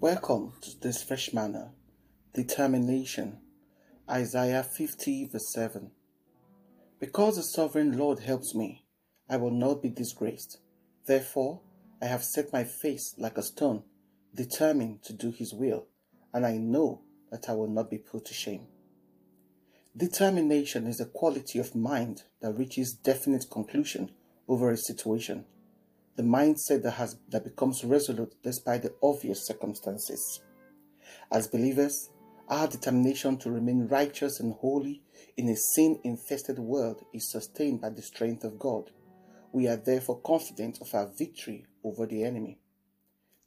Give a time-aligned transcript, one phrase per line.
[0.00, 1.72] Welcome to this fresh manna.
[2.32, 3.40] Determination.
[4.08, 5.90] Isaiah 50, verse 7.
[7.00, 8.84] Because the sovereign Lord helps me,
[9.28, 10.58] I will not be disgraced.
[11.06, 11.62] Therefore,
[12.00, 13.82] I have set my face like a stone,
[14.32, 15.88] determined to do his will,
[16.32, 17.00] and I know
[17.32, 18.68] that I will not be put to shame.
[19.96, 24.12] Determination is a quality of mind that reaches definite conclusion
[24.46, 25.44] over a situation.
[26.18, 30.40] The mindset that has that becomes resolute despite the obvious circumstances.
[31.30, 32.10] As believers,
[32.48, 35.04] our determination to remain righteous and holy
[35.36, 38.90] in a sin infested world is sustained by the strength of God.
[39.52, 42.58] We are therefore confident of our victory over the enemy.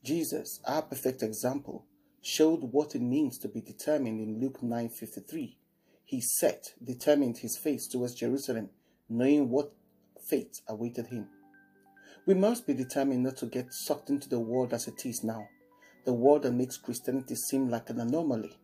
[0.01, 1.83] Jesus, our perfect example,
[2.21, 5.57] showed what it means to be determined in Luke 9:53.
[6.05, 8.69] He set, determined his face towards Jerusalem,
[9.09, 9.73] knowing what
[10.17, 11.27] fate awaited him.
[12.27, 15.49] We must be determined not to get sucked into the world as it is now,
[16.05, 18.59] the world that makes Christianity seem like an anomaly.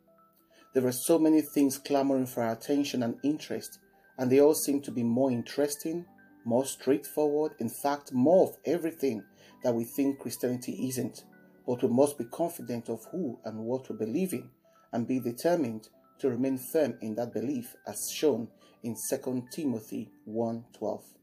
[0.73, 3.79] There are so many things clamoring for our attention and interest,
[4.15, 6.05] and they all seem to be more interesting,
[6.45, 9.23] more straightforward, in fact, more of everything
[9.63, 11.23] that we think Christianity isn't.
[11.65, 14.51] But we must be confident of who and what we believe in,
[14.93, 18.49] and be determined to remain firm in that belief as shown
[18.83, 21.16] in 2 Timothy 1:12.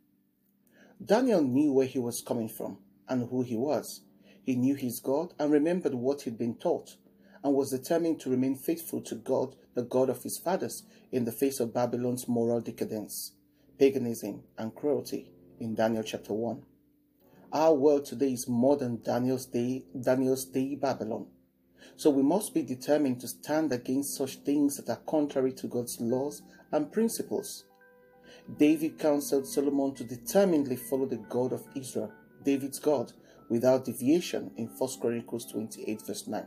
[1.05, 4.00] Daniel knew where he was coming from and who he was.
[4.42, 6.97] He knew his God and remembered what he'd been taught
[7.42, 11.32] and was determined to remain faithful to God, the God of his fathers, in the
[11.32, 13.32] face of Babylon's moral decadence,
[13.78, 16.62] paganism, and cruelty in Daniel chapter 1.
[17.52, 21.27] Our world today is more than Daniel's day, Daniel's day Babylon.
[21.97, 26.00] So we must be determined to stand against such things that are contrary to God's
[26.00, 27.64] laws and principles.
[28.58, 32.12] David counseled Solomon to determinedly follow the God of Israel,
[32.44, 33.12] David's God,
[33.48, 36.46] without deviation in 1 Chronicles 28, verse 9.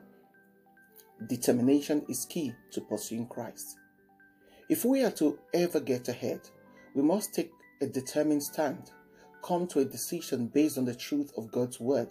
[1.27, 3.77] Determination is key to pursuing Christ.
[4.69, 6.41] If we are to ever get ahead,
[6.93, 8.91] we must take a determined stand,
[9.41, 12.09] come to a decision based on the truth of God's word,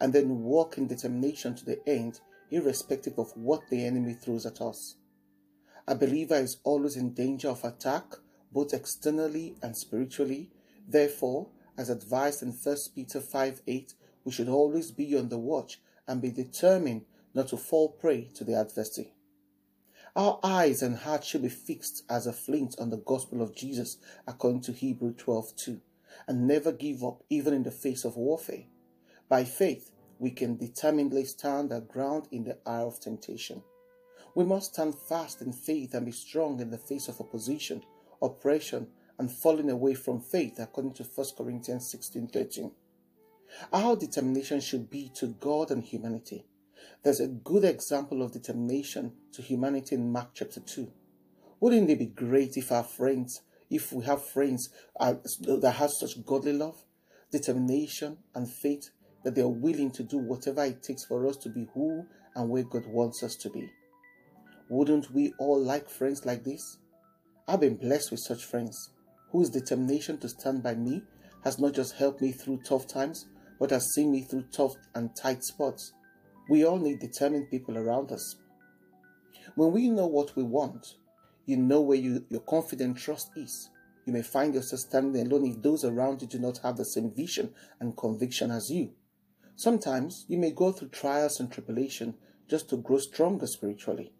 [0.00, 2.20] and then walk in determination to the end,
[2.50, 4.96] irrespective of what the enemy throws at us.
[5.86, 8.14] A believer is always in danger of attack
[8.52, 10.50] both externally and spiritually.
[10.86, 13.94] Therefore, as advised in 1 Peter 5 8,
[14.24, 17.04] we should always be on the watch and be determined
[17.34, 19.12] not to fall prey to the adversary.
[20.16, 23.98] Our eyes and hearts should be fixed as a flint on the gospel of Jesus,
[24.26, 25.80] according to Hebrew 12 2,
[26.26, 28.64] and never give up even in the face of warfare.
[29.28, 33.62] By faith, we can determinedly stand our ground in the hour of temptation.
[34.34, 37.82] We must stand fast in faith and be strong in the face of opposition
[38.20, 42.70] oppression, and falling away from faith, according to 1 Corinthians 16 13.
[43.72, 46.46] Our determination should be to God and humanity.
[47.02, 50.90] There's a good example of determination to humanity in Mark chapter 2.
[51.60, 55.14] Wouldn't it be great if our friends, if we have friends uh,
[55.60, 56.84] that have such godly love,
[57.32, 58.90] determination, and faith
[59.24, 62.48] that they are willing to do whatever it takes for us to be who and
[62.48, 63.68] where God wants us to be?
[64.68, 66.78] Wouldn't we all like friends like this?
[67.50, 68.90] I've been blessed with such friends
[69.32, 71.02] whose determination to stand by me
[71.44, 73.26] has not just helped me through tough times,
[73.58, 75.94] but has seen me through tough and tight spots.
[76.50, 78.36] We all need determined people around us.
[79.54, 80.96] When we know what we want,
[81.46, 83.70] you know where you, your confident trust is.
[84.04, 87.10] You may find yourself standing alone if those around you do not have the same
[87.14, 88.90] vision and conviction as you.
[89.56, 92.14] Sometimes you may go through trials and tribulation
[92.46, 94.12] just to grow stronger spiritually.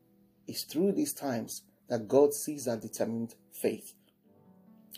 [0.46, 3.94] It's through these times that God sees our determined faith.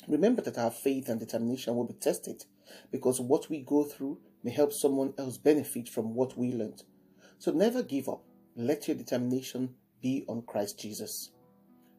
[0.08, 2.44] Remember that our faith and determination will be tested
[2.90, 6.82] because what we go through may help someone else benefit from what we learned.
[7.38, 8.22] So never give up.
[8.56, 11.30] Let your determination be on Christ Jesus.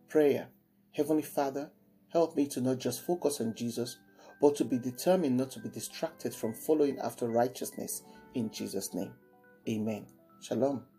[0.10, 0.48] Prayer
[0.94, 1.72] Heavenly Father,
[2.12, 3.98] help me to not just focus on Jesus,
[4.42, 8.04] but to be determined not to be distracted from following after righteousness
[8.34, 9.14] in Jesus' name.
[9.70, 10.06] Amen.
[10.42, 10.91] Shalom.